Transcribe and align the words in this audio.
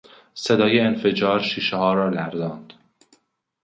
صدای 0.33 0.79
انفجار 0.79 1.39
شیشهها 1.39 1.93
را 1.93 2.09
لرزاند. 2.09 2.73